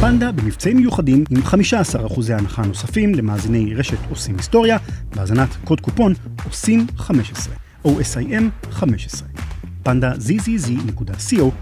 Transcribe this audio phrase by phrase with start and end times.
[0.00, 4.78] פנדה במבצעים מיוחדים עם 15% הנחה נוספים למאזיני רשת עושים היסטוריה,
[5.14, 7.54] בהאזנת קוד קופון עושים 15,
[7.84, 9.28] OSIM 15.
[9.82, 11.52] פנדה zzz.co.il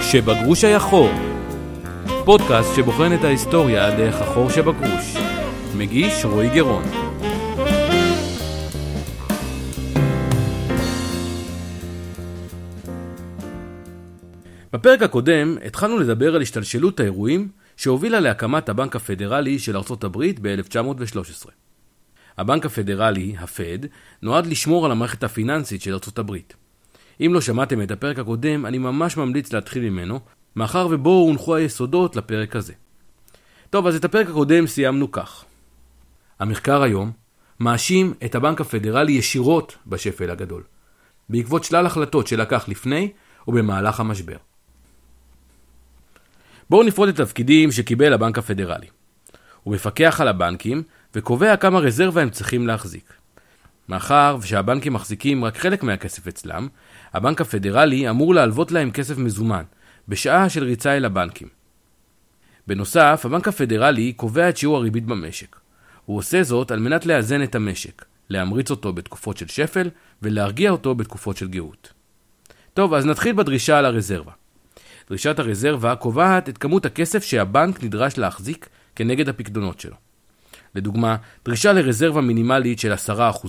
[0.00, 1.10] כשבגרוש היה חור,
[2.24, 5.16] פודקאסט שבוחן את ההיסטוריה דרך החור שבגרוש.
[5.76, 7.05] מגיש רועי גרון.
[14.76, 21.50] בפרק הקודם התחלנו לדבר על השתלשלות האירועים שהובילה להקמת הבנק הפדרלי של ארצות הברית ב-1913.
[22.38, 23.78] הבנק הפדרלי, הפד,
[24.22, 26.54] נועד לשמור על המערכת הפיננסית של ארצות הברית.
[27.20, 30.20] אם לא שמעתם את הפרק הקודם, אני ממש ממליץ להתחיל ממנו,
[30.56, 32.72] מאחר ובו הונחו היסודות לפרק הזה.
[33.70, 35.44] טוב, אז את הפרק הקודם סיימנו כך.
[36.38, 37.12] המחקר היום
[37.60, 40.62] מאשים את הבנק הפדרלי ישירות בשפל הגדול,
[41.28, 43.12] בעקבות שלל החלטות שלקח לפני
[43.48, 44.36] ובמהלך המשבר.
[46.70, 48.86] בואו נפרוט את התפקידים שקיבל הבנק הפדרלי.
[49.62, 50.82] הוא מפקח על הבנקים
[51.14, 53.12] וקובע כמה רזרבה הם צריכים להחזיק.
[53.88, 56.68] מאחר שהבנקים מחזיקים רק חלק מהכסף אצלם,
[57.12, 59.62] הבנק הפדרלי אמור להלוות להם כסף מזומן,
[60.08, 61.48] בשעה של ריצה אל הבנקים.
[62.66, 65.56] בנוסף, הבנק הפדרלי קובע את שיעור הריבית במשק.
[66.04, 69.90] הוא עושה זאת על מנת לאזן את המשק, להמריץ אותו בתקופות של שפל
[70.22, 71.92] ולהרגיע אותו בתקופות של גאות.
[72.74, 74.32] טוב, אז נתחיל בדרישה על הרזרבה.
[75.08, 79.96] דרישת הרזרבה קובעת את כמות הכסף שהבנק נדרש להחזיק כנגד הפקדונות שלו.
[80.74, 83.46] לדוגמה, דרישה לרזרבה מינימלית של 10%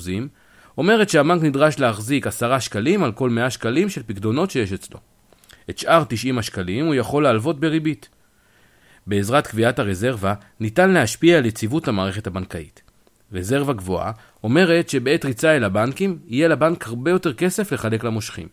[0.77, 4.99] אומרת שהבנק נדרש להחזיק 10 שקלים על כל 100 שקלים של פקדונות שיש אצלו.
[5.69, 8.09] את שאר 90 השקלים הוא יכול להלוות בריבית.
[9.07, 12.81] בעזרת קביעת הרזרבה ניתן להשפיע על יציבות המערכת הבנקאית.
[13.33, 14.11] רזרבה גבוהה
[14.43, 18.47] אומרת שבעת ריצה אל הבנקים יהיה לבנק הרבה יותר כסף לחלק למושכים.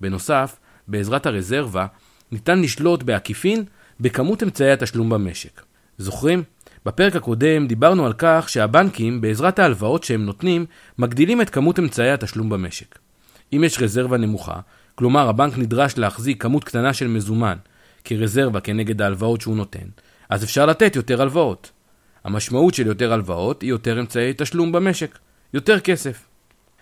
[0.00, 0.56] בנוסף,
[0.88, 1.86] בעזרת הרזרבה
[2.32, 3.64] ניתן לשלוט בעקיפין
[4.00, 5.62] בכמות אמצעי התשלום במשק.
[5.98, 6.42] זוכרים?
[6.86, 10.66] בפרק הקודם דיברנו על כך שהבנקים, בעזרת ההלוואות שהם נותנים,
[10.98, 12.98] מגדילים את כמות אמצעי התשלום במשק.
[13.52, 14.60] אם יש רזרבה נמוכה,
[14.94, 17.56] כלומר הבנק נדרש להחזיק כמות קטנה של מזומן
[18.04, 19.86] כרזרבה כנגד ההלוואות שהוא נותן,
[20.28, 21.70] אז אפשר לתת יותר הלוואות.
[22.24, 25.18] המשמעות של יותר הלוואות היא יותר אמצעי תשלום במשק,
[25.54, 26.26] יותר כסף.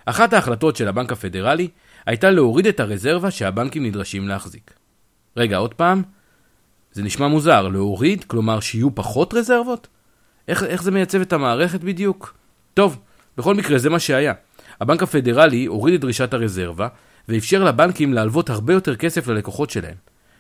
[0.05, 1.69] אחת ההחלטות של הבנק הפדרלי
[2.07, 4.75] הייתה להוריד את הרזרבה שהבנקים נדרשים להחזיק.
[5.37, 6.03] רגע, עוד פעם?
[6.93, 9.89] זה נשמע מוזר, להוריד, כלומר שיהיו פחות רזרבות?
[10.49, 12.35] איך, איך זה מייצב את המערכת בדיוק?
[12.75, 12.99] טוב,
[13.39, 14.33] בכל מקרה זה מה שהיה.
[14.81, 16.89] הבנק הפדרלי הוריד את דרישת הרזרבה,
[17.29, 19.95] ואפשר לבנקים להלוות הרבה יותר כסף ללקוחות שלהם.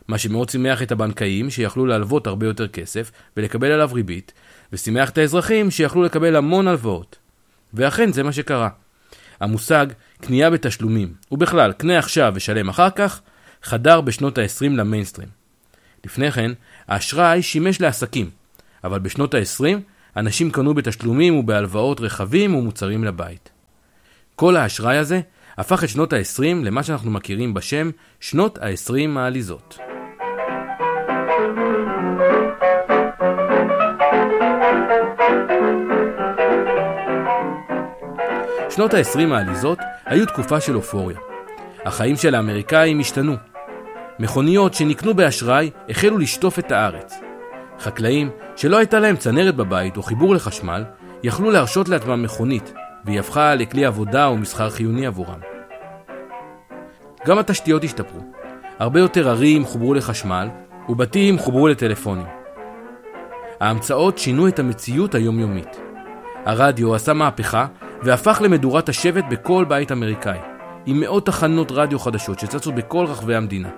[0.08, 4.32] מה שמאוד שימח את הבנקאים שיכלו להלוות הרבה יותר כסף ולקבל עליו ריבית,
[4.72, 7.16] ושימח את האזרחים שיכלו לקבל המון הלוואות.
[7.74, 8.68] ואכן זה מה שקרה.
[9.40, 9.86] המושג
[10.20, 13.20] קנייה בתשלומים, ובכלל קנה עכשיו ושלם אחר כך,
[13.64, 15.28] חדר בשנות ה-20 למיינסטרים.
[16.04, 16.50] לפני כן,
[16.88, 18.30] האשראי שימש לעסקים,
[18.84, 19.78] אבל בשנות ה-20
[20.16, 23.50] אנשים קנו בתשלומים ובהלוואות רכבים ומוצרים לבית.
[24.36, 25.20] כל האשראי הזה
[25.58, 29.78] הפך את שנות ה-20 למה שאנחנו מכירים בשם שנות ה-20 העליזות.
[38.70, 41.18] שנות ה-20 העליזות היו תקופה של אופוריה.
[41.84, 43.53] החיים של האמריקאים השתנו.
[44.18, 47.20] מכוניות שנקנו באשראי החלו לשטוף את הארץ.
[47.80, 50.84] חקלאים שלא הייתה להם צנרת בבית או חיבור לחשמל,
[51.22, 52.72] יכלו להרשות לעצמם מכונית,
[53.04, 55.38] והיא הפכה לכלי עבודה ומסחר חיוני עבורם.
[57.26, 58.20] גם התשתיות השתפרו.
[58.78, 60.48] הרבה יותר ערים חוברו לחשמל,
[60.88, 62.26] ובתים חוברו לטלפונים.
[63.60, 65.80] ההמצאות שינו את המציאות היומיומית.
[66.44, 67.66] הרדיו עשה מהפכה
[68.02, 70.38] והפך למדורת השבט בכל בית אמריקאי,
[70.86, 73.68] עם מאות תחנות רדיו חדשות שצצו בכל רחבי המדינה.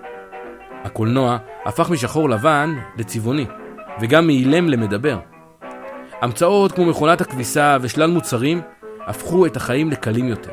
[0.87, 3.47] הקולנוע הפך משחור לבן לצבעוני,
[4.01, 5.19] וגם מאילם למדבר.
[6.23, 8.61] המצאות כמו מכונת הכביסה ושלל מוצרים
[9.07, 10.51] הפכו את החיים לקלים יותר.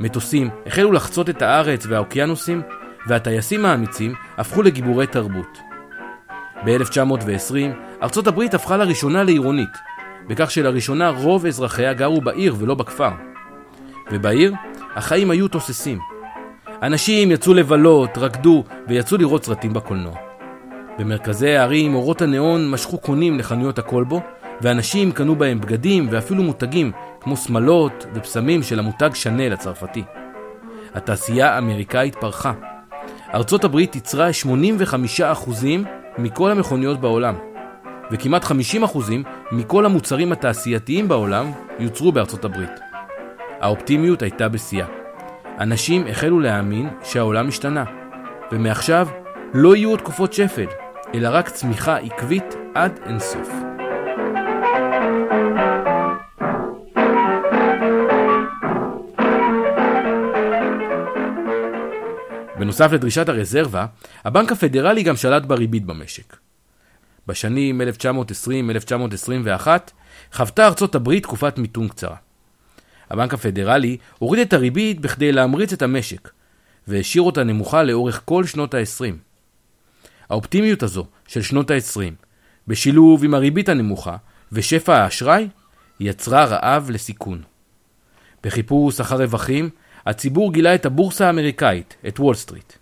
[0.00, 2.62] מטוסים החלו לחצות את הארץ והאוקיינוסים,
[3.06, 5.58] והטייסים האמיצים הפכו לגיבורי תרבות.
[6.64, 7.54] ב-1920
[8.02, 9.76] ארצות הברית הפכה לראשונה לעירונית,
[10.28, 13.10] בכך שלראשונה רוב אזרחיה גרו בעיר ולא בכפר.
[14.12, 14.52] ובעיר
[14.96, 15.98] החיים היו תוססים.
[16.82, 20.14] אנשים יצאו לבלות, רקדו ויצאו לראות סרטים בקולנוע.
[20.98, 24.20] במרכזי הערים אורות הניאון משכו קונים לחנויות הכלבו,
[24.60, 30.02] ואנשים קנו בהם בגדים ואפילו מותגים כמו שמלות ופסמים של המותג שנל הצרפתי.
[30.94, 32.52] התעשייה האמריקאית פרחה.
[33.34, 34.28] ארצות הברית ייצרה
[35.48, 35.50] 85%
[36.18, 37.34] מכל המכוניות בעולם,
[38.10, 38.48] וכמעט 50%
[39.52, 42.80] מכל המוצרים התעשייתיים בעולם יוצרו בארצות הברית.
[43.60, 44.97] האופטימיות הייתה בשיאה.
[45.60, 47.84] אנשים החלו להאמין שהעולם השתנה,
[48.52, 49.08] ומעכשיו
[49.54, 50.66] לא יהיו תקופות שפל,
[51.14, 53.50] אלא רק צמיחה עקבית עד אינסוף.
[62.58, 63.86] בנוסף לדרישת הרזרבה,
[64.24, 66.36] הבנק הפדרלי גם שלט בריבית במשק.
[67.26, 69.66] בשנים 1920-1921
[70.32, 72.27] חוותה ארצות הברית תקופת מיתון קצרה.
[73.10, 76.30] הבנק הפדרלי הוריד את הריבית בכדי להמריץ את המשק,
[76.88, 79.14] והשאיר אותה נמוכה לאורך כל שנות ה-20.
[80.30, 82.12] האופטימיות הזו של שנות ה-20,
[82.68, 84.16] בשילוב עם הריבית הנמוכה
[84.52, 85.48] ושפע האשראי,
[86.00, 87.42] יצרה רעב לסיכון.
[88.42, 89.70] בחיפוש אחר רווחים,
[90.06, 92.72] הציבור גילה את הבורסה האמריקאית, את וול סטריט.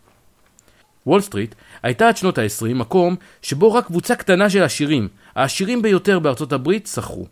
[1.07, 6.19] וול סטריט הייתה עד שנות ה-20 מקום שבו רק קבוצה קטנה של עשירים, העשירים ביותר
[6.19, 7.27] בארצות הברית, שכרו.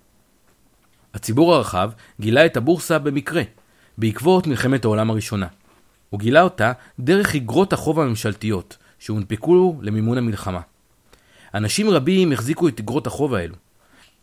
[1.14, 1.90] הציבור הרחב
[2.20, 3.42] גילה את הבורסה במקרה,
[3.98, 5.46] בעקבות מלחמת העולם הראשונה.
[6.10, 10.60] הוא גילה אותה דרך אגרות החוב הממשלתיות, שהונפקו למימון המלחמה.
[11.54, 13.54] אנשים רבים החזיקו את אגרות החוב האלו.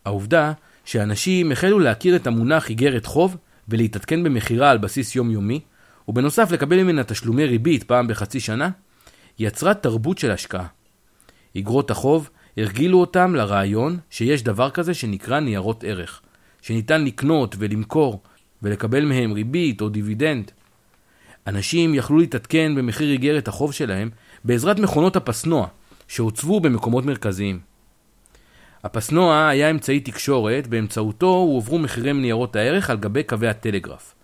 [0.05, 0.53] העובדה
[0.85, 5.59] שאנשים החלו להכיר את המונח איגרת חוב ולהתעדכן במכירה על בסיס יומיומי,
[6.07, 8.69] ובנוסף לקבל ממנה תשלומי ריבית פעם בחצי שנה,
[9.39, 10.65] יצרה תרבות של השקעה.
[11.57, 16.21] אגרות החוב הרגילו אותם לרעיון שיש דבר כזה שנקרא ניירות ערך,
[16.61, 18.21] שניתן לקנות ולמכור
[18.61, 20.51] ולקבל מהם ריבית או דיבידנד.
[21.47, 24.09] אנשים יכלו להתעדכן במחיר איגרת החוב שלהם
[24.43, 25.67] בעזרת מכונות הפסנוע,
[26.07, 27.59] שהוצבו במקומות מרכזיים.
[28.83, 34.15] הפסנוע היה אמצעי תקשורת, באמצעותו הועברו מחירי ניירות הערך על גבי קווי הטלגרף.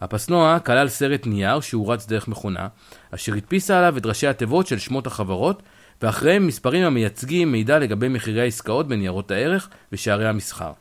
[0.00, 2.68] הפסנוע כלל סרט נייר שהורץ דרך מכונה,
[3.10, 5.62] אשר הדפיסה עליו את ראשי התיבות של שמות החברות,
[6.02, 10.72] ואחריהם מספרים המייצגים מידע לגבי מחירי העסקאות בניירות הערך ושערי המסחר.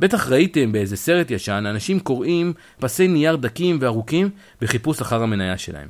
[0.00, 4.30] בטח ראיתם באיזה סרט ישן אנשים קוראים פסי נייר דקים וארוכים
[4.60, 5.88] בחיפוש אחר המניה שלהם.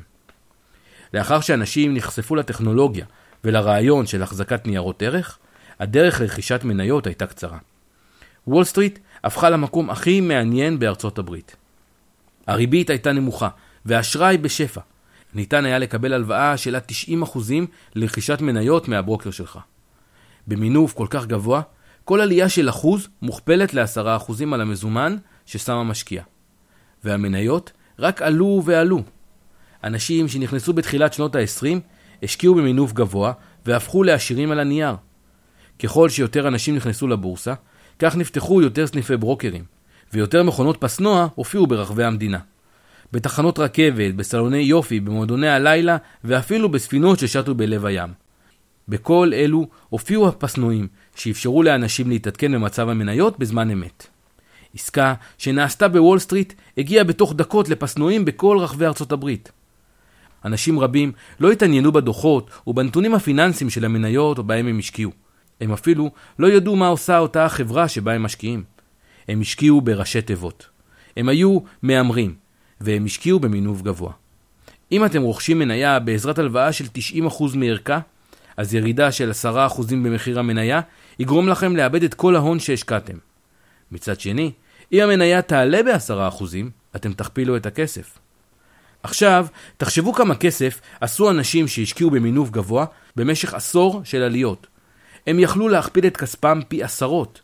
[1.15, 3.07] לאחר שאנשים נחשפו לטכנולוגיה
[3.45, 5.39] ולרעיון של החזקת ניירות ערך,
[5.81, 7.59] הדרך לרכישת מניות הייתה קצרה.
[8.47, 11.57] וול סטריט הפכה למקום הכי מעניין בארצות הברית.
[12.47, 13.49] הריבית הייתה נמוכה,
[13.85, 14.81] והאשראי בשפע.
[15.35, 16.83] ניתן היה לקבל הלוואה של עד
[17.35, 17.39] 90%
[17.95, 19.59] לרכישת מניות מהברוקר שלך.
[20.47, 21.63] במינוף כל כך גבוה,
[22.09, 25.17] כל עלייה של אחוז מוכפלת ל-10% על המזומן
[25.47, 26.23] ששם המשקיע.
[27.05, 29.03] והמניות רק עלו ועלו.
[29.85, 31.79] אנשים שנכנסו בתחילת שנות ה-20
[32.23, 33.33] השקיעו במינוף גבוה
[33.67, 34.95] והפכו לעשירים על הנייר.
[35.79, 37.55] ככל שיותר אנשים נכנסו לבורסה,
[37.99, 39.65] כך נפתחו יותר סניפי ברוקרים,
[40.13, 42.39] ויותר מכונות פסנוע הופיעו ברחבי המדינה.
[43.13, 48.11] בתחנות רכבת, בסלוני יופי, במועדוני הלילה, ואפילו בספינות ששטו בלב הים.
[48.89, 50.89] בכל אלו הופיעו הפסנועים,
[51.19, 54.07] שאפשרו לאנשים להתעדכן במצב המניות בזמן אמת.
[54.75, 59.53] עסקה שנעשתה בוול סטריט הגיעה בתוך דקות לפסנועים בכל רחבי ארצות הברית.
[60.45, 65.11] אנשים רבים לא התעניינו בדוחות ובנתונים הפיננסיים של המניות או בהם הם השקיעו.
[65.61, 68.65] הם אפילו לא ידעו מה עושה אותה החברה שבה הם משקיעים.
[69.29, 70.67] הם השקיעו בראשי תיבות.
[71.17, 72.35] הם היו מהמרים,
[72.81, 74.13] והם השקיעו במינוף גבוה.
[74.93, 76.85] אם אתם רוכשים מניה בעזרת הלוואה של
[77.29, 77.99] 90% מערכה,
[78.59, 79.47] אז ירידה של 10%
[79.91, 80.81] במחיר המניה
[81.19, 83.17] יגרום לכם לאבד את כל ההון שהשקעתם.
[83.93, 84.53] מצד שני,
[84.93, 86.45] אם המניה תעלה ב-10%,
[86.97, 88.19] אתם תכפילו את הכסף.
[89.03, 89.47] עכשיו,
[89.77, 92.87] תחשבו כמה כסף עשו אנשים שהשקיעו במינוף גבוה
[93.17, 94.67] במשך עשור של עליות.
[95.27, 97.41] הם יכלו להכפיל את כספם פי עשרות.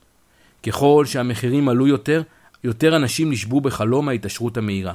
[0.62, 2.22] ככל שהמחירים עלו יותר,
[2.64, 4.94] יותר אנשים נשבו בחלום ההתעשרות המהירה.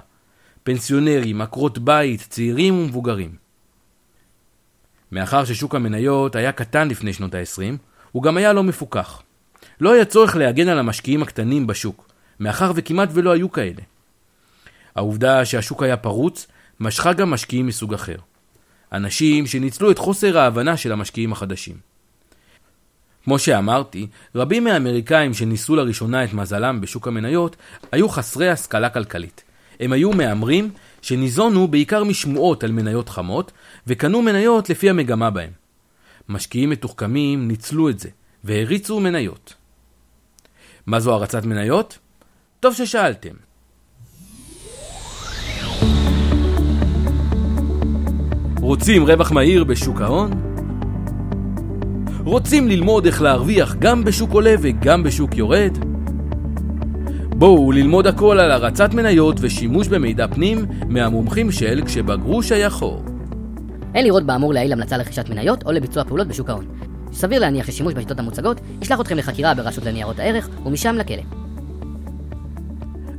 [0.64, 3.49] פנסיונרים, עקרות בית, צעירים ומבוגרים.
[5.12, 7.78] מאחר ששוק המניות היה קטן לפני שנות ה-20,
[8.12, 9.22] הוא גם היה לא מפוקח.
[9.82, 13.82] לא היה צורך להגן על המשקיעים הקטנים בשוק, מאחר וכמעט ולא היו כאלה.
[14.96, 16.48] העובדה שהשוק היה פרוץ,
[16.80, 18.16] משכה גם משקיעים מסוג אחר.
[18.94, 21.76] אנשים שניצלו את חוסר ההבנה של המשקיעים החדשים.
[23.24, 27.56] כמו שאמרתי, רבים מהאמריקאים שניסו לראשונה את מזלם בשוק המניות
[27.92, 29.44] היו חסרי השכלה כלכלית.
[29.80, 30.70] הם היו מהמרים
[31.02, 33.52] שניזונו בעיקר משמועות על מניות חמות,
[33.90, 35.50] וקנו מניות לפי המגמה בהם.
[36.30, 38.10] משקיעים מתוחכמים ניצלו את זה,
[38.44, 39.54] והריצו מניות.
[40.88, 42.00] מה זו הרצת מניות?
[42.60, 43.34] טוב ששאלתם.
[48.62, 50.32] רוצים רווח מהיר בשוק ההון?
[52.24, 55.78] רוצים ללמוד איך להרוויח גם בשוק עולה וגם בשוק יורד?
[57.30, 63.09] בואו ללמוד הכל על הרצת מניות ושימוש במידע פנים מהמומחים של כשבגרוש היה חור.
[63.96, 66.66] אין לראות באמור לעיל המלצה לרכישת מניות או לביצוע פעולות בשוק ההון.
[67.14, 71.22] סביר להניח ששימוש בשיטות המוצגות ישלח אתכם לחקירה ברשות לניירות הערך ומשם לכלא.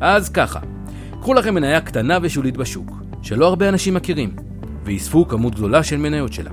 [0.00, 0.60] אז ככה,
[1.20, 2.90] קחו לכם מניה קטנה ושולית בשוק,
[3.22, 4.36] שלא הרבה אנשים מכירים,
[4.84, 6.50] ואיספו כמות גדולה של מניות שלה.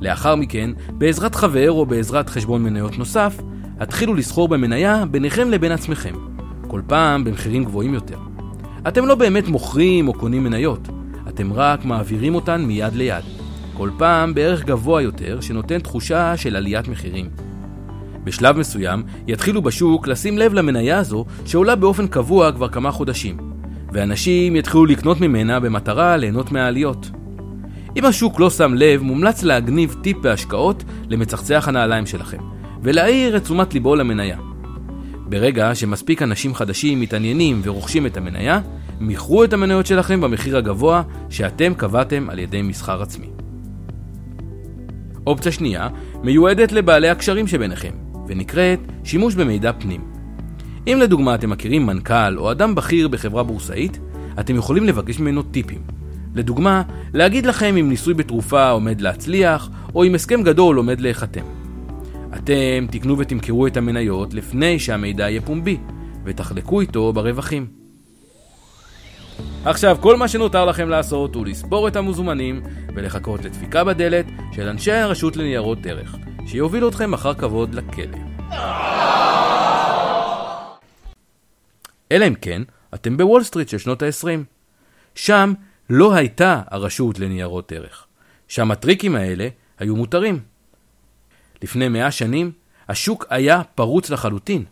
[0.00, 3.40] לאחר מכן, בעזרת חבר או בעזרת חשבון מניות נוסף,
[3.80, 6.14] התחילו לסחור במניה ביניכם לבין עצמכם,
[6.68, 8.18] כל פעם במחירים גבוהים יותר.
[8.88, 10.88] אתם לא באמת מוכרים או קונים מניות,
[11.28, 13.24] אתם רק מעבירים אותן מיד ליד,
[13.76, 17.28] כל פעם בערך גבוה יותר שנותן תחושה של עליית מחירים.
[18.24, 23.36] בשלב מסוים יתחילו בשוק לשים לב למניה הזו שעולה באופן קבוע כבר כמה חודשים,
[23.92, 27.10] ואנשים יתחילו לקנות ממנה במטרה ליהנות מהעליות.
[27.96, 32.40] אם השוק לא שם לב, מומלץ להגניב טיפ בהשקעות למצחצח הנעליים שלכם,
[32.82, 34.38] ולהעיר את תשומת ליבו למניה.
[35.28, 38.60] ברגע שמספיק אנשים חדשים מתעניינים ורוכשים את המניה,
[39.00, 43.26] מכרו את המניות שלכם במחיר הגבוה שאתם קבעתם על ידי מסחר עצמי.
[45.26, 45.88] אופציה שנייה
[46.22, 47.92] מיועדת לבעלי הקשרים שביניכם,
[48.28, 50.00] ונקראת שימוש במידע פנים.
[50.86, 53.98] אם לדוגמה אתם מכירים מנכ"ל או אדם בכיר בחברה בורסאית,
[54.40, 55.80] אתם יכולים לבקש ממנו טיפים.
[56.34, 56.82] לדוגמה,
[57.14, 61.44] להגיד לכם אם ניסוי בתרופה עומד להצליח, או אם הסכם גדול עומד להיחתם.
[62.34, 65.76] אתם תקנו ותמכרו את המניות לפני שהמידע יהיה פומבי,
[66.24, 67.85] ותחלקו איתו ברווחים.
[69.64, 72.62] עכשיו, כל מה שנותר לכם לעשות הוא לספור את המוזמנים
[72.94, 76.16] ולחכות לדפיקה בדלת של אנשי הרשות לניירות ערך,
[76.46, 78.18] שיובילו אתכם אחר כבוד לכלא.
[82.12, 82.62] אלא אם כן,
[82.94, 84.28] אתם בוול סטריט של שנות ה-20.
[85.14, 85.52] שם
[85.90, 88.06] לא הייתה הרשות לניירות ערך.
[88.48, 90.40] שם הטריקים האלה היו מותרים.
[91.62, 92.52] לפני מאה שנים,
[92.88, 94.64] השוק היה פרוץ לחלוטין.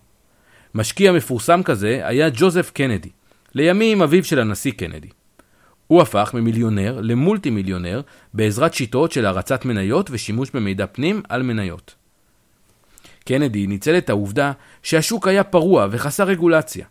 [0.75, 3.11] משקיע מפורסם כזה היה ג'וזף קנדי,
[3.55, 5.09] לימים אביו של הנשיא קנדי.
[5.87, 8.01] הוא הפך ממיליונר למולטי מיליונר
[8.35, 11.95] בעזרת שיטות של הרצת מניות ושימוש במידע פנים על מניות.
[13.25, 16.87] קנדי ניצל את העובדה שהשוק היה פרוע וחסר רגולציה.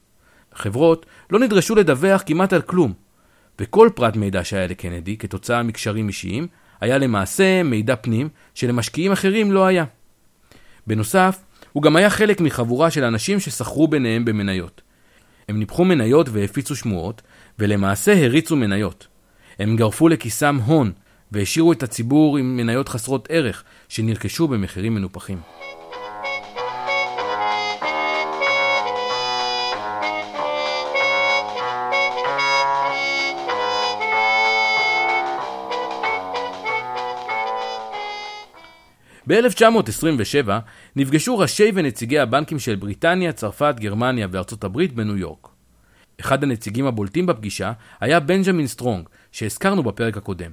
[0.54, 2.94] חברות לא נדרשו לדווח כמעט על כלום,
[3.60, 6.48] וכל פרט מידע שהיה לקנדי כתוצאה מקשרים אישיים
[6.82, 9.86] היה למעשה מידע פנים שלמשקיעים אחרים לא היה.
[10.88, 11.40] בנוסף,
[11.74, 14.83] הוא גם היה חלק מחבורה של אנשים שסחרו ביניהם במניות.
[15.50, 17.22] הם ניפחו מניות והפיצו שמועות,
[17.60, 19.08] ולמעשה הריצו מניות.
[19.60, 20.92] הם גרפו לכיסם הון,
[21.32, 25.38] והשאירו את הציבור עם מניות חסרות ערך, שנרכשו במחירים מנופחים.
[39.28, 40.50] ב-1927
[40.96, 45.48] נפגשו ראשי ונציגי הבנקים של בריטניה, צרפת, גרמניה וארצות הברית בניו יורק.
[46.20, 50.52] אחד הנציגים הבולטים בפגישה היה בנג'מין סטרונג, שהזכרנו בפרק הקודם.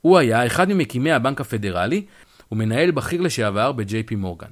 [0.00, 2.04] הוא היה אחד ממקימי הבנק הפדרלי
[2.52, 4.50] ומנהל בכיר לשעבר ב-JP מורגן.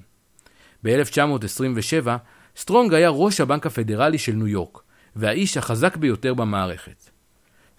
[0.85, 2.09] ב-1927
[2.57, 4.83] סטרונג היה ראש הבנק הפדרלי של ניו יורק,
[5.17, 7.11] והאיש החזק ביותר במערכת.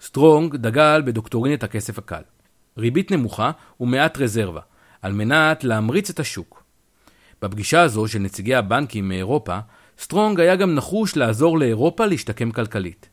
[0.00, 2.22] סטרונג דגל בדוקטרינת הכסף הקל.
[2.78, 4.60] ריבית נמוכה ומעט רזרבה,
[5.06, 6.62] על מנת להמריץ את השוק.
[7.42, 9.58] בפגישה הזו של נציגי הבנקים מאירופה,
[9.98, 13.08] סטרונג היה גם נחוש לעזור לאירופה להשתקם כלכלית.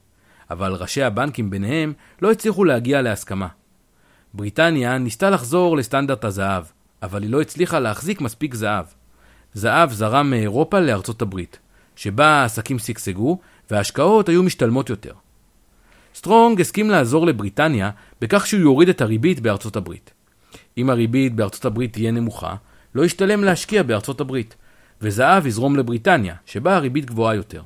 [0.50, 3.48] אבל ראשי הבנקים ביניהם לא הצליחו להגיע להסכמה.
[4.34, 6.64] בריטניה ניסתה לחזור לסטנדרט הזהב,
[7.02, 8.86] אבל היא לא הצליחה להחזיק מספיק זהב.
[9.54, 11.60] זהב זרם מאירופה לארצות הברית,
[11.96, 13.40] שבה העסקים שגשגו
[13.72, 15.14] וההשקעות היו משתלמות יותר.
[16.16, 17.90] סטרונג הסכים לעזור לבריטניה
[18.22, 20.14] בכך שהוא יוריד את הריבית בארצות הברית.
[20.78, 22.56] אם הריבית בארצות הברית תהיה נמוכה,
[22.96, 24.56] לא ישתלם להשקיע בארצות הברית,
[25.02, 27.62] וזהב יזרום לבריטניה, שבה הריבית גבוהה יותר.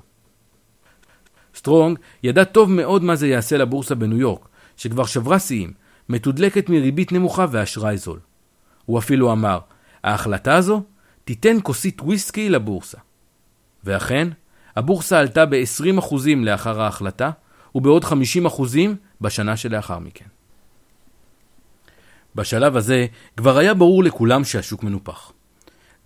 [1.56, 4.48] סטרונג ידע טוב מאוד מה זה יעשה לבורסה בניו יורק,
[4.78, 5.74] שכבר שברה שיאים,
[6.10, 8.20] מתודלקת מריבית נמוכה ואשראי זול.
[8.86, 9.60] הוא אפילו אמר,
[10.04, 10.84] ההחלטה הזו
[11.26, 12.98] תיתן כוסית וויסקי לבורסה.
[13.84, 14.28] ואכן,
[14.76, 17.32] הבורסה עלתה ב-20% לאחר ההחלטה,
[17.76, 18.08] ובעוד 50%
[19.22, 20.26] בשנה שלאחר מכן.
[22.38, 23.06] בשלב הזה
[23.38, 25.32] כבר היה ברור לכולם שהשוק מנופח.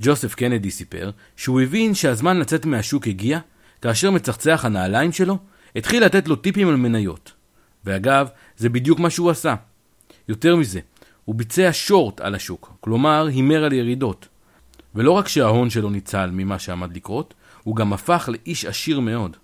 [0.01, 3.39] ג'וסף קנדי סיפר שהוא הבין שהזמן לצאת מהשוק הגיע,
[3.81, 5.37] כאשר מצחצח הנעליים שלו
[5.75, 7.31] התחיל לתת לו טיפים על מניות.
[7.85, 9.55] ואגב, זה בדיוק מה שהוא עשה.
[10.27, 10.79] יותר מזה,
[11.25, 14.27] הוא ביצע שורט על השוק, כלומר הימר על ירידות.
[14.95, 17.33] ולא רק שההון שלו ניצל ממה שעמד לקרות,
[17.63, 19.37] הוא גם הפך לאיש עשיר מאוד.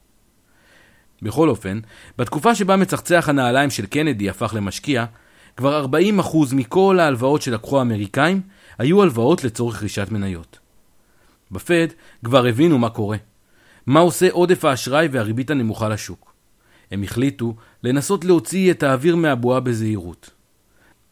[1.22, 1.79] בכל אופן,
[2.17, 5.06] בתקופה שבה מצחצח הנעליים של קנדי הפך למשקיע,
[5.58, 8.42] כבר 40% מכל ההלוואות שלקחו האמריקאים
[8.78, 10.60] היו הלוואות לצורך רכישת מניות.
[11.52, 11.88] בפד
[12.26, 13.18] כבר הבינו מה קורה.
[13.86, 16.34] מה עושה עודף האשראי והריבית הנמוכה לשוק.
[16.92, 20.30] הם החליטו לנסות להוציא את האוויר מהבועה בזהירות.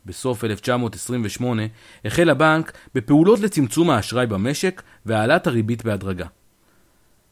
[0.06, 1.64] בסוף 1928
[2.06, 6.28] החל הבנק בפעולות לצמצום האשראי במשק והעלאת הריבית בהדרגה.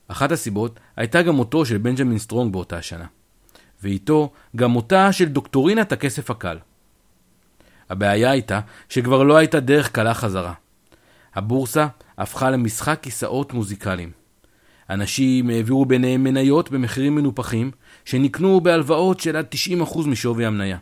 [0.08, 3.06] אחת הסיבות הייתה גם מותו של בנג'מין סטרונג באותה שנה.
[3.84, 6.58] ואיתו גם מותה של דוקטרינת הכסף הקל.
[7.94, 8.60] הבעיה הייתה
[8.90, 10.54] שכבר לא הייתה דרך קלה חזרה.
[11.36, 14.12] הבורסה הפכה למשחק כיסאות מוזיקליים.
[14.90, 17.72] אנשים העבירו ביניהם מניות במחירים מנופחים,
[18.06, 19.46] שנקנו בהלוואות של עד
[19.82, 20.78] 90% משווי המניה.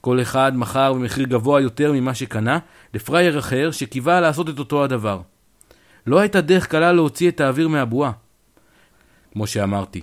[0.00, 2.58] כל אחד מכר במחיר גבוה יותר ממה שקנה
[2.94, 5.20] לפרייר אחר שקיווה לעשות את אותו הדבר.
[6.06, 8.12] לא הייתה דרך קלה להוציא את האוויר מהבועה.
[9.32, 10.02] כמו שאמרתי,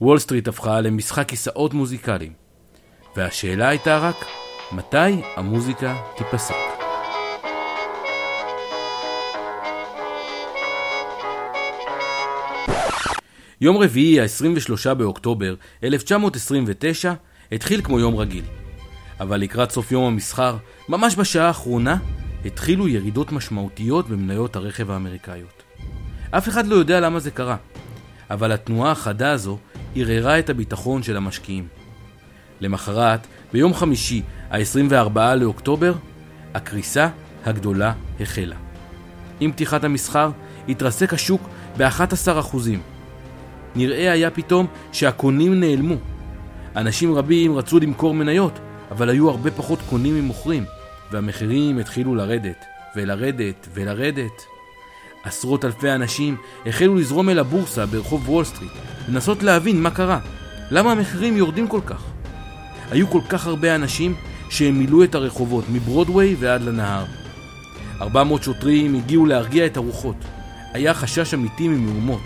[0.00, 2.32] וול סטריט הפכה למשחק כיסאות מוזיקליים.
[3.16, 4.16] והשאלה הייתה רק,
[4.72, 6.54] מתי המוזיקה תיפסק?
[13.60, 15.54] יום רביעי, ה-23 באוקטובר
[15.84, 17.12] 1929,
[17.52, 18.44] התחיל כמו יום רגיל.
[19.20, 20.56] אבל לקראת סוף יום המסחר,
[20.88, 21.96] ממש בשעה האחרונה,
[22.44, 25.62] התחילו ירידות משמעותיות במניות הרכב האמריקאיות.
[26.30, 27.56] אף אחד לא יודע למה זה קרה,
[28.30, 29.58] אבל התנועה החדה הזו
[29.96, 31.68] ערערה את הביטחון של המשקיעים.
[32.60, 35.94] למחרת, ביום חמישי, ה-24 לאוקטובר,
[36.54, 37.08] הקריסה
[37.44, 38.56] הגדולה החלה.
[39.40, 40.30] עם פתיחת המסחר,
[40.68, 41.48] התרסק השוק
[41.78, 42.56] ב-11%.
[43.76, 45.94] נראה היה פתאום שהקונים נעלמו.
[46.76, 48.58] אנשים רבים רצו למכור מניות,
[48.90, 50.64] אבל היו הרבה פחות קונים ממוכרים,
[51.12, 52.64] והמחירים התחילו לרדת,
[52.96, 54.42] ולרדת, ולרדת.
[55.24, 56.36] עשרות אלפי אנשים
[56.66, 58.72] החלו לזרום אל הבורסה ברחוב וול סטריט,
[59.08, 60.18] לנסות להבין מה קרה,
[60.70, 62.02] למה המחירים יורדים כל כך.
[62.90, 64.14] היו כל כך הרבה אנשים
[64.56, 67.04] שהם מילאו את הרחובות מברודוויי ועד לנהר.
[68.00, 70.16] 400 שוטרים הגיעו להרגיע את הרוחות.
[70.72, 72.20] היה חשש אמיתי ממהומות,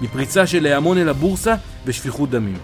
[0.00, 2.58] מפריצה של ההמון אל הבורסה ושפיכות דמים.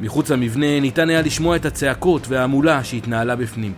[0.00, 3.72] מחוץ למבנה ניתן היה לשמוע את הצעקות וההמולה שהתנהלה בפנים.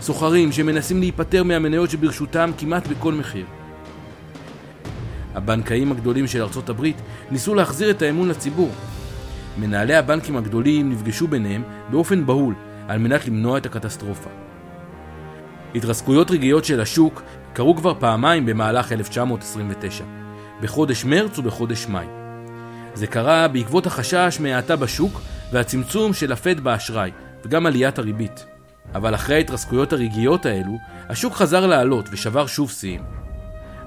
[0.00, 3.46] סוחרים שמנסים להיפטר מהמניות שברשותם כמעט בכל מחיר.
[5.34, 6.96] הבנקאים הגדולים של ארצות הברית
[7.30, 8.70] ניסו להחזיר את האמון לציבור.
[9.58, 12.54] מנהלי הבנקים הגדולים נפגשו ביניהם באופן בהול
[12.88, 14.30] על מנת למנוע את הקטסטרופה.
[15.74, 17.22] התרסקויות רגעיות של השוק
[17.52, 20.04] קרו כבר פעמיים במהלך 1929,
[20.60, 22.06] בחודש מרץ ובחודש מאי.
[22.94, 25.20] זה קרה בעקבות החשש מהאטה בשוק
[25.52, 27.10] והצמצום של הפד באשראי,
[27.44, 28.46] וגם עליית הריבית.
[28.94, 33.02] אבל אחרי ההתרסקויות הרגעיות האלו, השוק חזר לעלות ושבר שוב שיאים.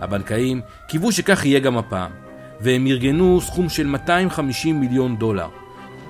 [0.02, 2.12] הבנקאים קיוו שכך יהיה גם הפעם,
[2.62, 5.48] והם ארגנו סכום של 250 מיליון דולר,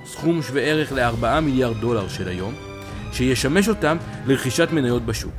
[0.05, 2.53] סכום שווה ערך ל-4 מיליארד דולר של היום,
[3.13, 5.33] שישמש אותם לרכישת מניות בשוק.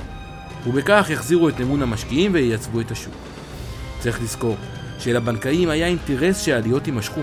[0.67, 3.13] ובכך יחזירו את אמון המשקיעים וייצבו את השוק.
[3.99, 4.55] צריך לזכור
[4.99, 7.21] שלבנקאים היה אינטרס שהעליות יימשכו.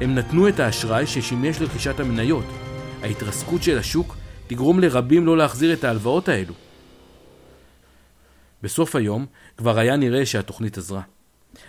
[0.00, 2.44] הם נתנו את האשראי ששימש לרכישת המניות.
[3.02, 6.54] ההתרסקות של השוק תגרום לרבים לא להחזיר את ההלוואות האלו.
[8.62, 11.00] בסוף היום כבר היה נראה שהתוכנית עזרה.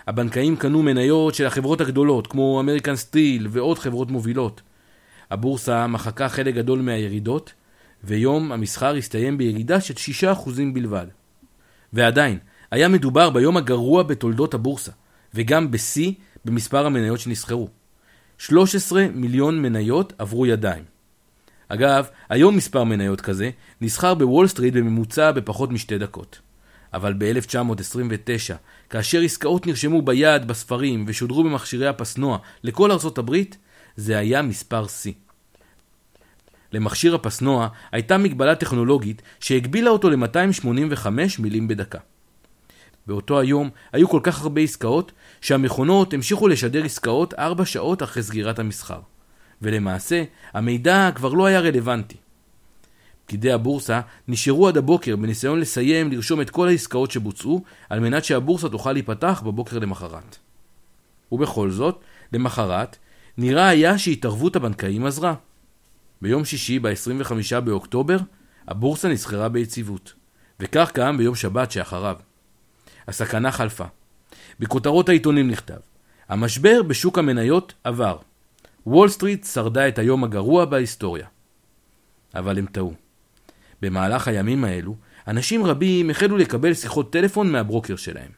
[0.07, 4.61] הבנקאים קנו מניות של החברות הגדולות, כמו אמריקן סטיל ועוד חברות מובילות.
[5.31, 7.53] הבורסה מחקה חלק גדול מהירידות,
[8.05, 9.93] ויום המסחר הסתיים בירידה של
[10.43, 11.07] 6% בלבד.
[11.93, 12.37] ועדיין,
[12.71, 14.91] היה מדובר ביום הגרוע בתולדות הבורסה,
[15.33, 16.11] וגם בשיא
[16.45, 17.69] במספר המניות שנסחרו.
[18.37, 20.83] 13 מיליון מניות עברו ידיים.
[21.67, 23.49] אגב, היום מספר מניות כזה
[23.81, 26.39] נסחר בוול סטריט בממוצע בפחות משתי דקות.
[26.93, 28.53] אבל ב-1929,
[28.89, 33.57] כאשר עסקאות נרשמו ביד, בספרים ושודרו במכשירי הפסנוע לכל ארצות הברית,
[33.95, 35.13] זה היה מספר שיא.
[36.75, 41.07] למכשיר הפסנוע הייתה מגבלה טכנולוגית שהגבילה אותו ל-285
[41.39, 41.99] מילים בדקה.
[43.07, 45.11] באותו היום היו כל כך הרבה עסקאות,
[45.41, 48.99] שהמכונות המשיכו לשדר עסקאות 4 שעות אחרי סגירת המסחר.
[49.61, 52.17] ולמעשה, המידע כבר לא היה רלוונטי.
[53.25, 58.69] פקידי הבורסה נשארו עד הבוקר בניסיון לסיים לרשום את כל העסקאות שבוצעו, על מנת שהבורסה
[58.69, 60.37] תוכל להיפתח בבוקר למחרת.
[61.31, 61.99] ובכל זאת,
[62.33, 62.97] למחרת,
[63.37, 65.33] נראה היה שהתערבות הבנקאים עזרה.
[66.21, 68.17] ביום שישי, ב-25 באוקטובר,
[68.67, 70.13] הבורסה נסחרה ביציבות,
[70.59, 72.17] וכך גם ביום שבת שאחריו.
[73.07, 73.85] הסכנה חלפה.
[74.59, 75.79] בכותרות העיתונים נכתב,
[76.29, 78.17] המשבר בשוק המניות עבר.
[78.87, 81.27] וול סטריט שרדה את היום הגרוע בהיסטוריה.
[82.35, 82.93] אבל הם טעו.
[83.81, 84.95] במהלך הימים האלו,
[85.27, 88.31] אנשים רבים החלו לקבל שיחות טלפון מהברוקר שלהם.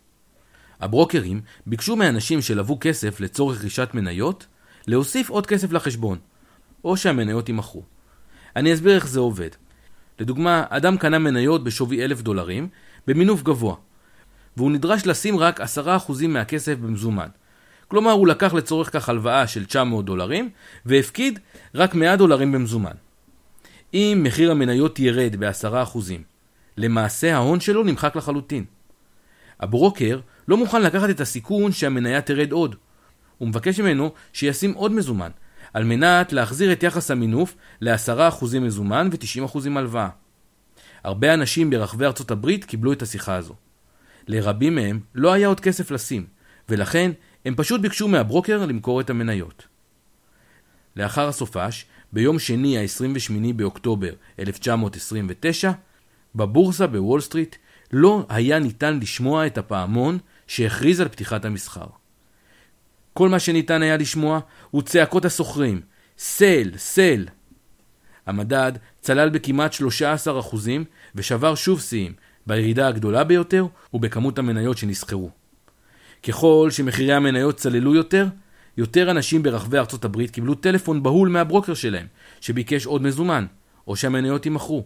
[0.79, 4.47] הברוקרים ביקשו מאנשים שלוו כסף לצורך רכישת מניות,
[4.87, 6.17] להוסיף עוד כסף לחשבון,
[6.83, 7.83] או שהמניות יימכרו.
[8.55, 9.49] אני אסביר איך זה עובד.
[10.19, 12.67] לדוגמה, אדם קנה מניות בשווי אלף דולרים,
[13.07, 13.75] במינוף גבוה,
[14.57, 15.63] והוא נדרש לשים רק 10%
[16.27, 17.27] מהכסף במזומן.
[17.87, 20.49] כלומר, הוא לקח לצורך כך הלוואה של 900 דולרים,
[20.85, 21.39] והפקיד
[21.75, 22.95] רק 100 דולרים במזומן.
[23.93, 25.97] אם מחיר המניות ירד ב-10%,
[26.77, 28.65] למעשה ההון שלו נמחק לחלוטין.
[29.59, 32.75] הברוקר לא מוכן לקחת את הסיכון שהמניה תרד עוד.
[33.37, 35.31] הוא מבקש ממנו שישים עוד מזומן,
[35.77, 40.09] על מנת להחזיר את יחס המינוף ל-10% מזומן ו-90% הלוואה.
[41.03, 43.53] הרבה אנשים ברחבי ארצות הברית קיבלו את השיחה הזו.
[44.27, 46.25] לרבים מהם לא היה עוד כסף לשים,
[46.69, 47.11] ולכן
[47.45, 49.67] הם פשוט ביקשו מהברוקר למכור את המניות.
[50.95, 55.71] לאחר הסופש, ביום שני ה-28 באוקטובר 1929,
[56.35, 57.55] בבורסה בוול סטריט
[57.91, 61.87] לא היה ניתן לשמוע את הפעמון שהכריז על פתיחת המסחר.
[63.17, 64.39] כל מה שניתן היה לשמוע
[64.71, 65.81] הוא צעקות הסוחרים,
[66.17, 67.27] סל, סל.
[68.25, 69.77] המדד צלל בכמעט 13%
[71.15, 72.13] ושבר שוב שיאים,
[72.47, 75.29] בירידה הגדולה ביותר ובכמות המניות שנסחרו.
[76.23, 78.27] ככל שמחירי המניות צללו יותר,
[78.77, 82.07] יותר אנשים ברחבי ארצות הברית קיבלו טלפון בהול מהברוקר שלהם,
[82.41, 83.45] שביקש עוד מזומן,
[83.87, 84.85] או שהמניות יימכרו,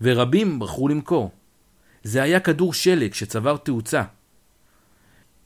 [0.00, 1.30] ורבים בחרו למכור.
[2.02, 4.02] זה היה כדור שלג שצבר תאוצה.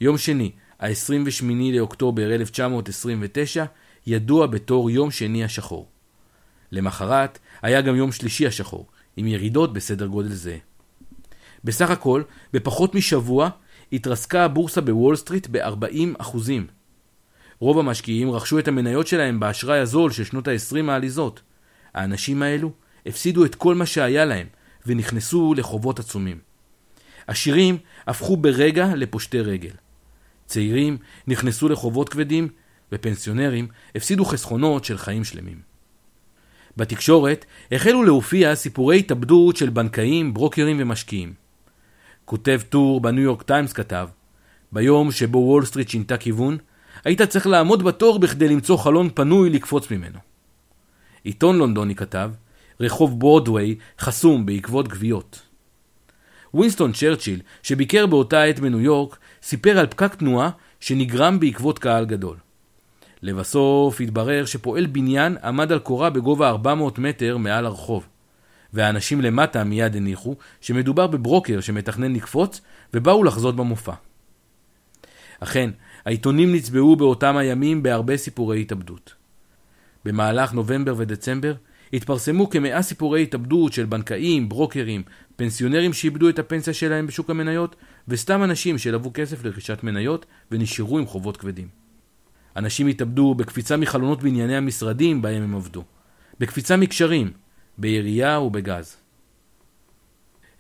[0.01, 3.65] יום שני, ה-28 לאוקטובר 1929,
[4.07, 5.89] ידוע בתור יום שני השחור.
[6.73, 8.87] למחרת היה גם יום שלישי השחור,
[9.17, 10.57] עם ירידות בסדר גודל זה.
[11.65, 13.49] בסך הכל, בפחות משבוע,
[13.93, 16.67] התרסקה הבורסה בוול סטריט ב-40 אחוזים.
[17.59, 21.43] רוב המשקיעים רכשו את המניות שלהם באשראי הזול של שנות ה-20 העליזות.
[21.95, 22.73] האנשים האלו
[23.07, 24.47] הפסידו את כל מה שהיה להם,
[24.87, 26.39] ונכנסו לחובות עצומים.
[27.27, 29.71] עשירים הפכו ברגע לפושטי רגל.
[30.47, 32.49] צעירים נכנסו לחובות כבדים,
[32.93, 35.61] ופנסיונרים הפסידו חסכונות של חיים שלמים.
[36.77, 41.35] בתקשורת החלו להופיע סיפורי התאבדות של בנקאים, ברוקרים ומשקיעים.
[42.25, 44.09] כותב טור בניו יורק טיימס כתב,
[44.73, 46.59] ביום שבו וול סטריט שינתה כיוון,
[47.05, 50.19] היית צריך לעמוד בתור בכדי למצוא חלון פנוי לקפוץ ממנו.
[51.25, 52.31] עיתון לונדוני כתב,
[52.81, 55.43] רחוב ברודוויי חסום בעקבות גוויות.
[56.55, 62.37] ווינסטון צ'רצ'יל, שביקר באותה עת בניו יורק, סיפר על פקק תנועה שנגרם בעקבות קהל גדול.
[63.23, 68.07] לבסוף התברר שפועל בניין עמד על קורה בגובה 400 מטר מעל הרחוב.
[68.73, 72.61] והאנשים למטה מיד הניחו שמדובר בברוקר שמתכנן לקפוץ
[72.95, 73.93] ובאו לחזות במופע.
[75.41, 75.71] אכן,
[76.05, 79.15] העיתונים נצבעו באותם הימים בהרבה סיפורי התאבדות.
[80.05, 81.55] במהלך נובמבר ודצמבר
[81.93, 85.03] התפרסמו כמאה סיפורי התאבדות של בנקאים, ברוקרים,
[85.37, 87.77] פנסיונרים שאיבדו את הפנסיה שלהם בשוק המניות,
[88.09, 91.69] וסתם אנשים שלוו כסף לרכישת מניות ונשארו עם חובות כבדים.
[92.57, 95.85] אנשים התאבדו בקפיצה מחלונות בנייני המשרדים בהם הם עבדו,
[96.41, 97.33] בקפיצה מקשרים,
[97.79, 98.97] בירייה ובגז.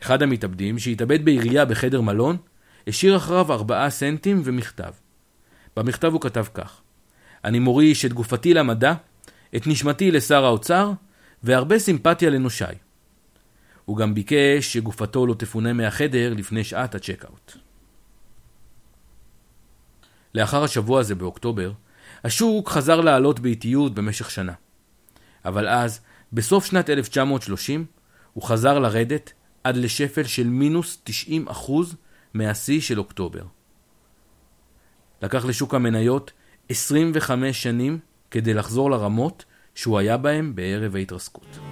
[0.02, 2.37] אחד המתאבדים, שהתאבד בירייה בחדר מלון,
[2.87, 4.92] השאיר אחריו ארבעה סנטים ומכתב.
[5.76, 6.80] במכתב הוא כתב כך:
[7.44, 8.94] אני מוריש את גופתי למדע,
[9.56, 10.92] את נשמתי לשר האוצר,
[11.42, 12.74] והרבה סימפתיה לנושיי.
[13.87, 17.53] הוא גם ביקש שגופתו לא תפונה מהחדר לפני שעת הצ'קאוט.
[20.35, 21.72] לאחר השבוע הזה באוקטובר,
[22.25, 24.53] השוק חזר לעלות באיטיות במשך שנה.
[25.44, 26.01] אבל אז,
[26.33, 27.87] בסוף שנת 1930,
[28.33, 29.33] הוא חזר לרדת
[29.64, 31.70] עד לשפל של מינוס 90%
[32.35, 33.42] מהשיא של אוקטובר.
[35.22, 36.33] לקח לשוק המניות
[36.68, 37.99] 25 שנים
[38.31, 39.44] כדי לחזור לרמות
[39.75, 41.65] שהוא היה בהם בערב ההתרסקות.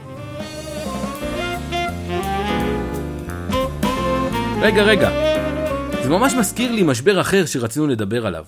[4.64, 5.10] רגע, רגע,
[6.02, 8.44] זה ממש מזכיר לי משבר אחר שרצינו לדבר עליו,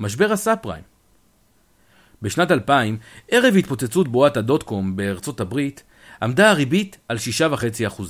[0.00, 0.82] משבר הסאב פריים.
[2.22, 2.98] בשנת 2000,
[3.30, 5.82] ערב התפוצצות בועת הדוט קום בארצות הברית,
[6.22, 8.02] עמדה הריבית על 6.5%.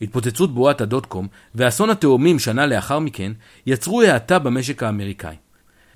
[0.00, 3.32] התפוצצות בועת הדוט קום ואסון התאומים שנה לאחר מכן
[3.66, 5.36] יצרו האטה במשק האמריקאי.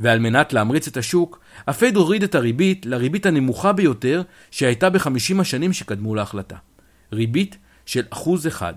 [0.01, 5.73] ועל מנת להמריץ את השוק, הפד הוריד את הריבית לריבית הנמוכה ביותר שהייתה בחמישים השנים
[5.73, 6.57] שקדמו להחלטה.
[7.13, 8.75] ריבית של אחוז אחד.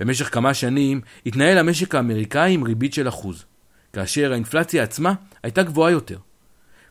[0.00, 3.44] במשך כמה שנים התנהל המשק האמריקאי עם ריבית של אחוז,
[3.92, 6.18] כאשר האינפלציה עצמה הייתה גבוהה יותר.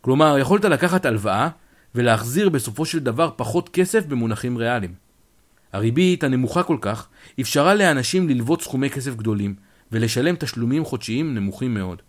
[0.01, 1.49] כלומר, יכולת לקחת הלוואה
[1.95, 4.93] ולהחזיר בסופו של דבר פחות כסף במונחים ריאליים.
[5.73, 7.07] הריבית הנמוכה כל כך
[7.41, 9.55] אפשרה לאנשים ללוות סכומי כסף גדולים
[9.91, 12.01] ולשלם תשלומים חודשיים נמוכים מאוד.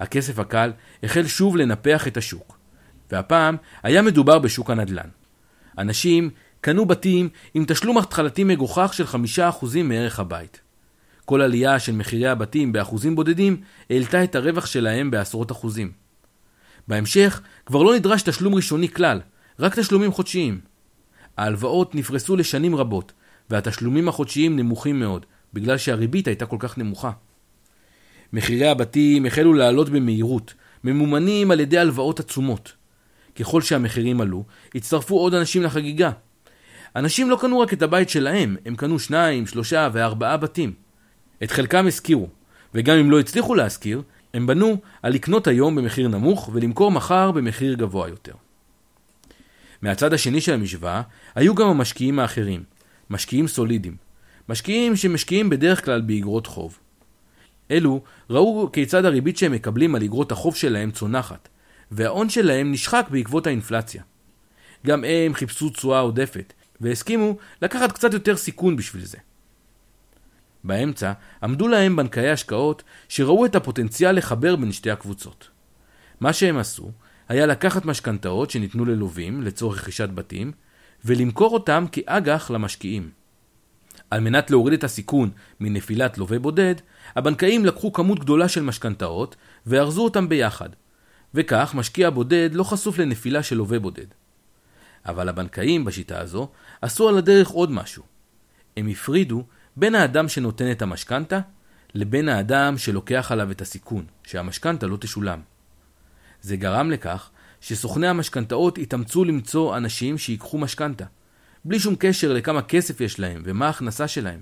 [0.00, 2.58] הכסף הקל החל שוב לנפח את השוק,
[3.10, 5.08] והפעם היה מדובר בשוק הנדל"ן.
[5.78, 6.30] אנשים
[6.66, 10.60] קנו בתים עם תשלום התחלתי מגוחך של 5% מערך הבית.
[11.24, 13.56] כל עלייה של מחירי הבתים באחוזים בודדים
[13.90, 15.92] העלתה את הרווח שלהם בעשרות אחוזים.
[16.88, 19.20] בהמשך כבר לא נדרש תשלום ראשוני כלל,
[19.58, 20.60] רק תשלומים חודשיים.
[21.36, 23.12] ההלוואות נפרסו לשנים רבות,
[23.50, 27.10] והתשלומים החודשיים נמוכים מאוד, בגלל שהריבית הייתה כל כך נמוכה.
[28.32, 32.72] מחירי הבתים החלו לעלות במהירות, ממומנים על ידי הלוואות עצומות.
[33.36, 36.10] ככל שהמחירים עלו, הצטרפו עוד אנשים לחגיגה.
[36.96, 40.72] אנשים לא קנו רק את הבית שלהם, הם קנו שניים, שלושה וארבעה בתים.
[41.42, 42.28] את חלקם השכירו,
[42.74, 44.02] וגם אם לא הצליחו להשכיר,
[44.34, 48.32] הם בנו על לקנות היום במחיר נמוך ולמכור מחר במחיר גבוה יותר.
[49.82, 51.02] מהצד השני של המשוואה
[51.34, 52.62] היו גם המשקיעים האחרים,
[53.10, 53.96] משקיעים סולידיים,
[54.48, 56.78] משקיעים שמשקיעים בדרך כלל באגרות חוב.
[57.70, 61.48] אלו ראו כיצד הריבית שהם מקבלים על אגרות החוב שלהם צונחת,
[61.90, 64.02] וההון שלהם נשחק בעקבות האינפלציה.
[64.86, 69.18] גם הם חיפשו תשואה עודפת, והסכימו לקחת קצת יותר סיכון בשביל זה.
[70.64, 71.12] באמצע
[71.42, 75.50] עמדו להם בנקאי השקעות שראו את הפוטנציאל לחבר בין שתי הקבוצות.
[76.20, 76.90] מה שהם עשו
[77.28, 80.52] היה לקחת משכנתאות שניתנו ללווים לצורך רכישת בתים
[81.04, 83.10] ולמכור אותם כאג"ח למשקיעים.
[84.10, 86.74] על מנת להוריד את הסיכון מנפילת לווה בודד,
[87.16, 89.36] הבנקאים לקחו כמות גדולה של משכנתאות
[89.66, 90.68] וארזו אותם ביחד,
[91.34, 94.06] וכך משקיע בודד לא חשוף לנפילה של לווה בודד.
[95.06, 96.48] אבל הבנקאים בשיטה הזו
[96.82, 98.02] עשו על הדרך עוד משהו.
[98.76, 99.44] הם הפרידו
[99.76, 101.40] בין האדם שנותן את המשכנתה
[101.94, 105.40] לבין האדם שלוקח עליו את הסיכון, שהמשכנתה לא תשולם.
[106.42, 111.04] זה גרם לכך שסוכני המשכנתאות התאמצו למצוא אנשים שיקחו משכנתה,
[111.64, 114.40] בלי שום קשר לכמה כסף יש להם ומה ההכנסה שלהם.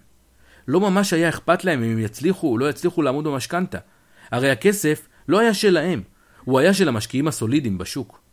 [0.68, 3.78] לא ממש היה אכפת להם אם הם יצליחו או לא יצליחו לעמוד במשכנתה.
[4.30, 6.02] הרי הכסף לא היה שלהם,
[6.44, 8.23] הוא היה של המשקיעים הסולידיים בשוק.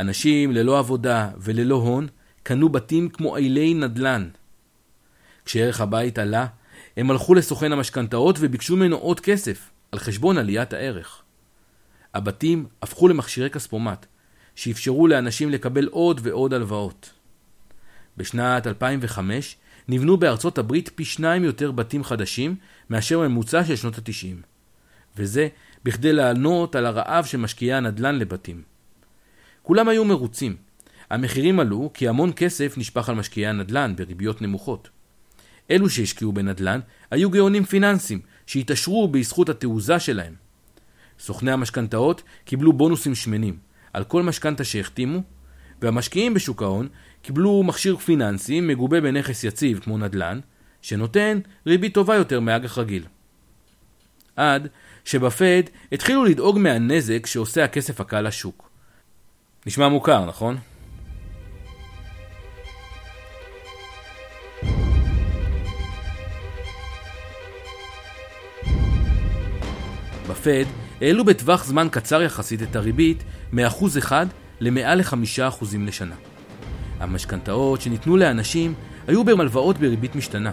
[0.00, 2.06] אנשים ללא עבודה וללא הון
[2.42, 4.28] קנו בתים כמו אילי נדל"ן.
[5.44, 6.46] כשערך הבית עלה,
[6.96, 11.22] הם הלכו לסוכן המשכנתאות וביקשו ממנו עוד כסף, על חשבון עליית הערך.
[12.14, 14.06] הבתים הפכו למכשירי כספומט,
[14.54, 17.10] שאפשרו לאנשים לקבל עוד ועוד הלוואות.
[18.16, 19.56] בשנת 2005
[19.88, 22.56] נבנו בארצות הברית פי שניים יותר בתים חדשים
[22.90, 24.46] מאשר ממוצע של שנות ה-90.
[25.16, 25.48] וזה
[25.84, 28.62] בכדי לענות על הרעב של משקיעי הנדל"ן לבתים.
[29.70, 30.56] כולם היו מרוצים.
[31.10, 34.88] המחירים עלו כי המון כסף נשפך על משקיעי הנדל"ן בריביות נמוכות.
[35.70, 36.80] אלו שהשקיעו בנדל"ן
[37.10, 40.34] היו גאונים פיננסיים שהתעשרו בזכות התעוזה שלהם.
[41.18, 43.56] סוכני המשכנתאות קיבלו בונוסים שמנים
[43.92, 45.22] על כל משכנתה שהחתימו,
[45.82, 46.88] והמשקיעים בשוק ההון
[47.22, 50.40] קיבלו מכשיר פיננסי מגובה בנכס יציב כמו נדל"ן,
[50.82, 53.04] שנותן ריבית טובה יותר מאג"ח רגיל.
[54.36, 54.68] עד
[55.04, 58.69] שבפד התחילו לדאוג מהנזק שעושה הכסף הקל לשוק.
[59.66, 60.56] נשמע מוכר, נכון?
[70.28, 70.64] בפד
[71.00, 74.12] העלו בטווח זמן קצר יחסית את הריבית מ-1%
[74.60, 76.14] למעל ל-5% לשנה.
[77.00, 78.74] המשכנתאות שניתנו לאנשים
[79.06, 80.52] היו במלוואות בריבית משתנה.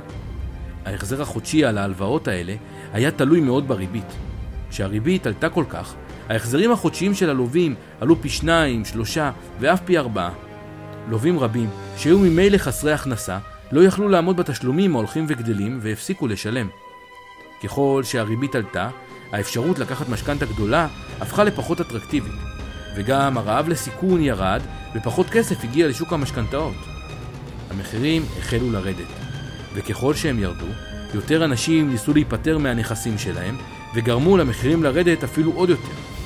[0.85, 2.55] ההחזר החודשי על ההלוואות האלה
[2.93, 4.15] היה תלוי מאוד בריבית.
[4.69, 5.95] כשהריבית עלתה כל כך,
[6.29, 10.29] ההחזרים החודשיים של הלווים עלו פי שניים, שלושה ואף פי ארבעה.
[11.09, 13.37] לווים רבים, שהיו ממילא חסרי הכנסה,
[13.71, 16.67] לא יכלו לעמוד בתשלומים ההולכים וגדלים והפסיקו לשלם.
[17.63, 18.89] ככל שהריבית עלתה,
[19.31, 20.87] האפשרות לקחת משכנתה גדולה
[21.19, 22.33] הפכה לפחות אטרקטיבית,
[22.95, 24.61] וגם הרעב לסיכון ירד
[24.95, 26.75] ופחות כסף הגיע לשוק המשכנתאות.
[27.69, 29.07] המחירים החלו לרדת,
[29.73, 30.65] וככל שהם ירדו,
[31.13, 33.57] יותר אנשים ניסו להיפטר מהנכסים שלהם,
[33.95, 36.16] וגרמו למחירים לרדת אפילו עוד יותר.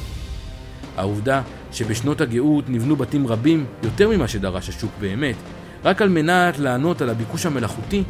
[0.98, 5.36] העובדה שבשנות הגאות נבנו בתים רבים יותר ממה שדרש השוק באמת,
[5.84, 8.04] רק על מנת לענות על הביקוש המלאכותי,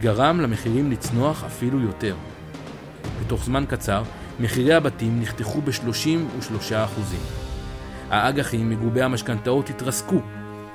[0.00, 2.14] גרם למחירים לצנוח אפילו יותר.
[3.24, 4.02] בתוך זמן קצר,
[4.40, 7.00] מחירי הבתים נחתכו ב-33%.
[8.10, 10.20] האג"חים מגובי המשכנתאות התרסקו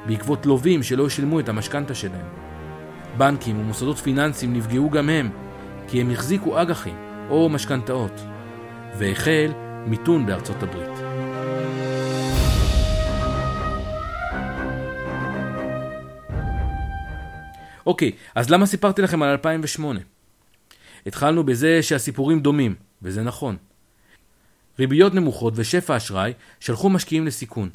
[0.07, 2.25] בעקבות לווים שלא שילמו את המשכנתה שלהם.
[3.17, 5.29] בנקים ומוסדות פיננסיים נפגעו גם הם,
[5.87, 6.95] כי הם החזיקו אג"חים
[7.29, 8.21] או משכנתאות,
[8.97, 9.51] והחל
[9.85, 10.96] מיתון בארצות הברית.
[17.87, 19.99] אוקיי, אז למה סיפרתי לכם על 2008?
[21.05, 23.57] התחלנו בזה שהסיפורים דומים, וזה נכון.
[24.79, 27.69] ריביות נמוכות ושפע אשראי שלחו משקיעים לסיכון.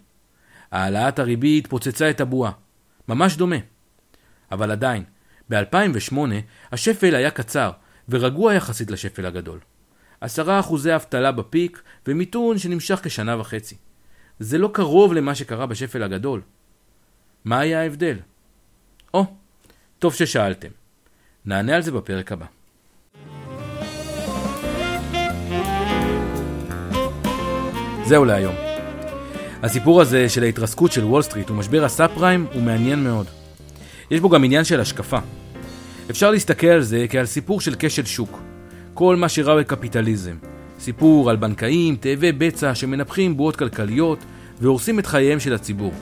[0.71, 2.53] העלאת הריבית פוצצה את הבועה.
[3.09, 3.57] ממש דומה.
[4.53, 5.05] אבל עדיין,
[5.49, 6.17] ב-2008
[6.73, 7.71] השפל היה קצר
[8.09, 9.59] ורגוע יחסית לשפל הגדול.
[10.21, 13.77] עשרה אחוזי אבטלה בפיק ומיתון שנמשך כשנה וחצי.
[14.39, 16.41] זה לא קרוב למה שקרה בשפל הגדול.
[17.45, 18.17] מה היה ההבדל?
[19.15, 19.42] או,
[20.03, 20.69] טוב ששאלתם.
[21.47, 22.47] נענה על זה בפרק הבא.
[28.05, 28.55] זהו להיום.
[29.63, 33.27] הסיפור הזה של ההתרסקות של וול סטריט ומשבר הסאב פריים הוא מעניין מאוד.
[34.11, 35.19] יש בו גם עניין של השקפה.
[36.11, 38.43] אפשר להסתכל על זה כעל סיפור של כשל שוק.
[38.95, 40.37] כל מה שרע בקפיטליזם.
[40.79, 44.19] סיפור על בנקאים, תאבי בצע שמנפחים בועות כלכליות
[44.61, 45.93] והורסים את חייהם של הציבור.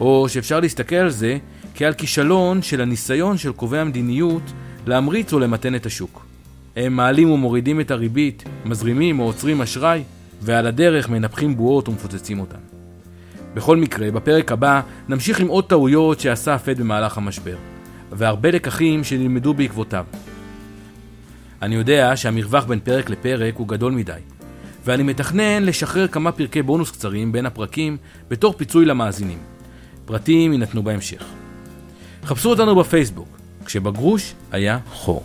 [0.00, 1.38] או שאפשר להסתכל על זה
[1.74, 4.42] כעל כישלון של הניסיון של קובעי המדיניות
[4.86, 6.26] להמריץ או למתן את השוק.
[6.76, 10.02] הם מעלים ומורידים את הריבית, מזרימים או עוצרים אשראי,
[10.40, 12.58] ועל הדרך מנפחים בועות ומפוצצים אותן.
[13.54, 17.56] בכל מקרה, בפרק הבא נמשיך עם עוד טעויות שעשה הפד במהלך המשבר,
[18.12, 20.04] והרבה לקחים שנלמדו בעקבותיו.
[21.62, 24.12] אני יודע שהמרווח בין פרק לפרק הוא גדול מדי,
[24.84, 27.96] ואני מתכנן לשחרר כמה פרקי בונוס קצרים בין הפרקים
[28.28, 29.38] בתור פיצוי למאזינים.
[30.04, 31.39] פרטים יינתנו בהמשך.
[32.24, 33.28] חפשו אותנו בפייסבוק,
[33.64, 35.24] כשבגרוש היה חור.